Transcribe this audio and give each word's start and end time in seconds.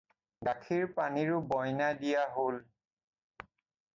গাখীৰ-পানীৰো 0.45 1.35
বয়না 1.51 1.91
দিয়া 2.01 2.23
হ'ল। 2.37 2.57